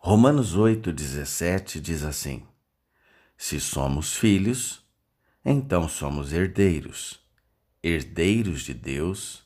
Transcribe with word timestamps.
Romanos 0.00 0.56
8,17 0.56 1.80
diz 1.80 2.04
assim: 2.04 2.46
Se 3.36 3.60
somos 3.60 4.14
filhos, 4.14 4.80
então 5.44 5.88
somos 5.88 6.32
herdeiros, 6.32 7.20
herdeiros 7.82 8.62
de 8.62 8.74
Deus 8.74 9.44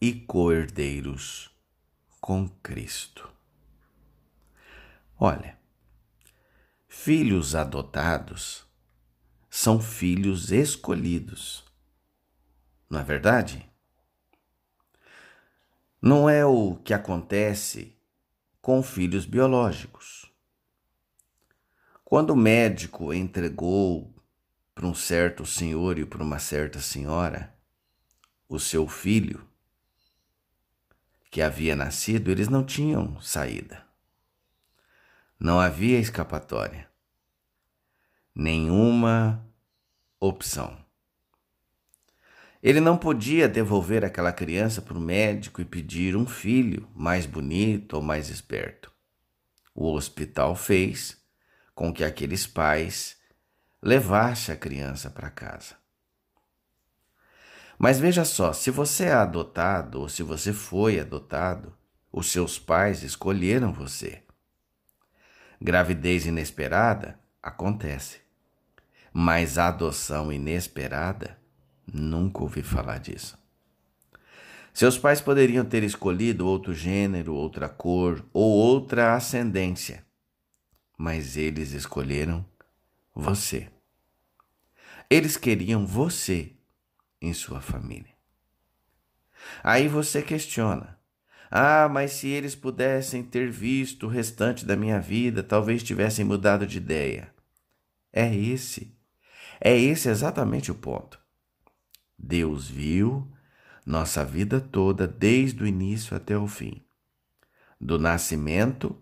e 0.00 0.12
co-herdeiros 0.12 1.50
com 2.20 2.48
Cristo. 2.62 3.28
Olha, 5.18 5.58
filhos 6.86 7.56
adotados 7.56 8.64
são 9.50 9.80
filhos 9.80 10.52
escolhidos, 10.52 11.64
não 12.88 13.00
é 13.00 13.04
verdade? 13.04 13.68
Não 16.00 16.30
é 16.30 16.46
o 16.46 16.76
que 16.76 16.94
acontece 16.94 17.97
com 18.68 18.82
filhos 18.82 19.24
biológicos. 19.24 20.30
Quando 22.04 22.34
o 22.34 22.36
médico 22.36 23.14
entregou 23.14 24.14
para 24.74 24.84
um 24.84 24.94
certo 24.94 25.46
senhor 25.46 25.98
e 25.98 26.04
para 26.04 26.22
uma 26.22 26.38
certa 26.38 26.78
senhora 26.78 27.56
o 28.46 28.60
seu 28.60 28.86
filho 28.86 29.42
que 31.30 31.40
havia 31.40 31.74
nascido, 31.74 32.30
eles 32.30 32.50
não 32.50 32.62
tinham 32.62 33.18
saída. 33.22 33.86
Não 35.40 35.58
havia 35.58 35.98
escapatória. 35.98 36.90
Nenhuma 38.34 39.50
opção. 40.20 40.78
Ele 42.62 42.80
não 42.80 42.96
podia 42.96 43.48
devolver 43.48 44.04
aquela 44.04 44.32
criança 44.32 44.82
para 44.82 44.98
o 44.98 45.00
médico 45.00 45.60
e 45.60 45.64
pedir 45.64 46.16
um 46.16 46.26
filho 46.26 46.88
mais 46.94 47.24
bonito 47.24 47.94
ou 47.94 48.02
mais 48.02 48.30
esperto. 48.30 48.92
O 49.74 49.92
hospital 49.92 50.56
fez 50.56 51.16
com 51.74 51.92
que 51.92 52.02
aqueles 52.02 52.46
pais 52.46 53.16
levassem 53.80 54.52
a 54.52 54.58
criança 54.58 55.08
para 55.08 55.30
casa. 55.30 55.76
Mas 57.78 58.00
veja 58.00 58.24
só, 58.24 58.52
se 58.52 58.72
você 58.72 59.04
é 59.04 59.12
adotado 59.12 60.00
ou 60.00 60.08
se 60.08 60.24
você 60.24 60.52
foi 60.52 60.98
adotado, 60.98 61.72
os 62.10 62.32
seus 62.32 62.58
pais 62.58 63.04
escolheram 63.04 63.72
você. 63.72 64.24
Gravidez 65.60 66.26
inesperada 66.26 67.20
acontece, 67.40 68.20
mas 69.12 69.58
adoção 69.58 70.32
inesperada 70.32 71.38
Nunca 71.92 72.42
ouvi 72.42 72.62
falar 72.62 72.98
disso. 72.98 73.38
Seus 74.74 74.98
pais 74.98 75.20
poderiam 75.20 75.64
ter 75.64 75.82
escolhido 75.82 76.46
outro 76.46 76.72
gênero, 76.72 77.34
outra 77.34 77.68
cor 77.68 78.24
ou 78.32 78.50
outra 78.50 79.14
ascendência, 79.14 80.04
mas 80.96 81.36
eles 81.36 81.72
escolheram 81.72 82.44
você. 83.14 83.68
Eles 85.10 85.36
queriam 85.36 85.86
você 85.86 86.52
em 87.20 87.32
sua 87.32 87.60
família. 87.60 88.12
Aí 89.64 89.88
você 89.88 90.22
questiona: 90.22 90.98
ah, 91.50 91.88
mas 91.88 92.12
se 92.12 92.28
eles 92.28 92.54
pudessem 92.54 93.22
ter 93.22 93.50
visto 93.50 94.06
o 94.06 94.08
restante 94.08 94.64
da 94.66 94.76
minha 94.76 95.00
vida, 95.00 95.42
talvez 95.42 95.82
tivessem 95.82 96.24
mudado 96.24 96.66
de 96.66 96.76
ideia. 96.76 97.32
É 98.12 98.34
esse, 98.34 98.94
é 99.60 99.76
esse 99.76 100.08
exatamente 100.08 100.70
o 100.70 100.74
ponto. 100.74 101.18
Deus 102.18 102.68
viu 102.68 103.30
nossa 103.86 104.24
vida 104.24 104.60
toda, 104.60 105.06
desde 105.06 105.62
o 105.62 105.66
início 105.66 106.14
até 106.16 106.36
o 106.36 106.46
fim, 106.46 106.84
do 107.80 107.98
nascimento 107.98 109.00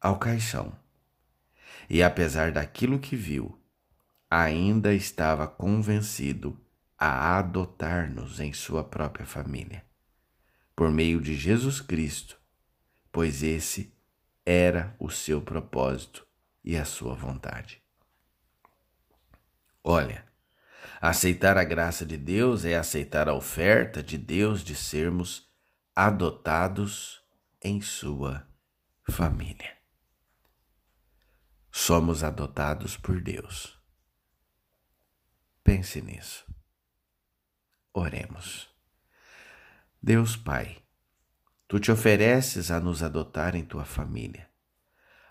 ao 0.00 0.18
caixão. 0.18 0.74
E 1.90 2.02
apesar 2.02 2.52
daquilo 2.52 2.98
que 2.98 3.14
viu, 3.14 3.60
ainda 4.30 4.94
estava 4.94 5.46
convencido 5.46 6.58
a 6.98 7.36
adotar-nos 7.38 8.40
em 8.40 8.52
sua 8.52 8.82
própria 8.82 9.26
família, 9.26 9.84
por 10.74 10.90
meio 10.90 11.20
de 11.20 11.34
Jesus 11.34 11.80
Cristo, 11.80 12.40
pois 13.12 13.42
esse 13.42 13.92
era 14.44 14.96
o 14.98 15.10
seu 15.10 15.42
propósito 15.42 16.26
e 16.64 16.76
a 16.76 16.84
sua 16.84 17.14
vontade. 17.14 17.82
Olha, 19.84 20.24
Aceitar 21.00 21.58
a 21.58 21.64
graça 21.64 22.06
de 22.06 22.16
Deus 22.16 22.64
é 22.64 22.76
aceitar 22.76 23.28
a 23.28 23.34
oferta 23.34 24.02
de 24.02 24.16
Deus 24.16 24.62
de 24.62 24.74
sermos 24.74 25.46
adotados 25.94 27.22
em 27.62 27.80
sua 27.80 28.46
família. 29.08 29.76
Somos 31.70 32.24
adotados 32.24 32.96
por 32.96 33.20
Deus. 33.20 33.78
Pense 35.62 36.00
nisso. 36.00 36.46
Oremos. 37.92 38.70
Deus 40.02 40.36
Pai, 40.36 40.82
tu 41.68 41.78
te 41.78 41.90
ofereces 41.90 42.70
a 42.70 42.80
nos 42.80 43.02
adotar 43.02 43.54
em 43.54 43.64
tua 43.64 43.84
família. 43.84 44.48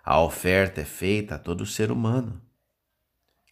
A 0.04 0.22
oferta 0.22 0.82
é 0.82 0.86
feita 0.86 1.36
a 1.36 1.40
todo 1.40 1.66
ser 1.66 1.92
humano 1.92 2.46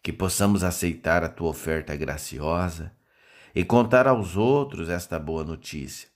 que 0.04 0.12
possamos 0.12 0.66
aceitar 0.66 1.24
a 1.24 1.30
tua 1.30 1.50
oferta 1.50 1.96
graciosa 1.96 2.94
e 3.56 3.64
contar 3.64 4.06
aos 4.06 4.36
outros 4.36 4.90
esta 4.90 5.18
boa 5.18 5.46
notícia. 5.46 6.10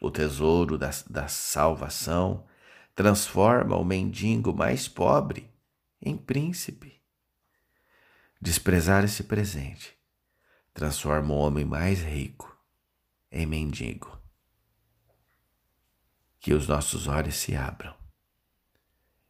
O 0.00 0.08
tesouro 0.08 0.78
da, 0.78 0.90
da 1.10 1.26
salvação 1.26 2.46
transforma 2.94 3.76
o 3.76 3.84
mendigo 3.84 4.54
mais 4.54 4.86
pobre 4.86 5.50
em 6.00 6.16
príncipe. 6.16 7.02
Desprezar 8.40 9.04
esse 9.04 9.24
presente 9.24 9.98
transforma 10.72 11.34
o 11.34 11.38
homem 11.38 11.64
mais 11.64 12.00
rico 12.00 12.56
em 13.30 13.46
mendigo. 13.46 14.16
Que 16.38 16.54
os 16.54 16.68
nossos 16.68 17.08
olhos 17.08 17.34
se 17.34 17.54
abram 17.54 17.94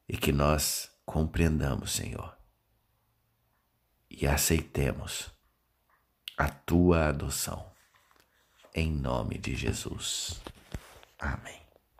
e 0.08 0.16
que 0.16 0.32
nós 0.32 0.90
compreendamos, 1.04 1.92
Senhor, 1.92 2.41
e 4.20 4.26
aceitemos 4.26 5.30
a 6.36 6.48
tua 6.48 7.08
adoção. 7.08 7.70
Em 8.74 8.90
nome 8.90 9.38
de 9.38 9.54
Jesus. 9.54 10.40
Amém. 11.18 11.61